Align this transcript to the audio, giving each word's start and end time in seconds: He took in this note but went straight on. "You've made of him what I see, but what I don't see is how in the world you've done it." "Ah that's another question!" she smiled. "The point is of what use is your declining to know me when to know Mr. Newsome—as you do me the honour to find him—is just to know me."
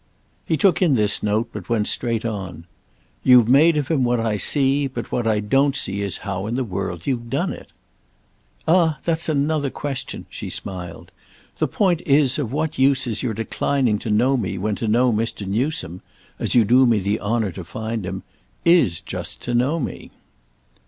He 0.47 0.57
took 0.57 0.81
in 0.81 0.95
this 0.95 1.21
note 1.21 1.49
but 1.53 1.69
went 1.69 1.87
straight 1.87 2.25
on. 2.25 2.65
"You've 3.23 3.47
made 3.47 3.77
of 3.77 3.87
him 3.89 4.03
what 4.03 4.19
I 4.19 4.35
see, 4.35 4.87
but 4.87 5.11
what 5.11 5.27
I 5.27 5.39
don't 5.39 5.75
see 5.75 6.01
is 6.01 6.17
how 6.25 6.47
in 6.47 6.55
the 6.55 6.63
world 6.63 7.05
you've 7.05 7.29
done 7.29 7.53
it." 7.53 7.71
"Ah 8.67 8.97
that's 9.03 9.29
another 9.29 9.69
question!" 9.69 10.25
she 10.27 10.49
smiled. 10.49 11.11
"The 11.59 11.67
point 11.67 12.01
is 12.07 12.39
of 12.39 12.51
what 12.51 12.79
use 12.79 13.05
is 13.05 13.21
your 13.21 13.35
declining 13.35 13.99
to 13.99 14.09
know 14.09 14.37
me 14.37 14.57
when 14.57 14.73
to 14.77 14.87
know 14.87 15.13
Mr. 15.13 15.45
Newsome—as 15.45 16.55
you 16.55 16.65
do 16.65 16.87
me 16.87 16.97
the 16.97 17.19
honour 17.19 17.51
to 17.51 17.63
find 17.63 18.03
him—is 18.03 19.01
just 19.01 19.39
to 19.43 19.53
know 19.53 19.79
me." 19.79 20.09